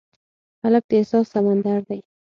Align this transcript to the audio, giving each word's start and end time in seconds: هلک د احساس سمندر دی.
هلک 0.63 0.83
د 0.89 0.91
احساس 0.99 1.25
سمندر 1.33 1.79
دی. 1.89 1.99